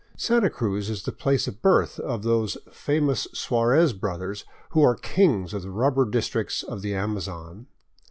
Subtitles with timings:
[0.17, 5.53] Santa Cruz is the place of birth of those famous Suarez brothers who are kings
[5.53, 7.67] of the rubber districts of the Amazon.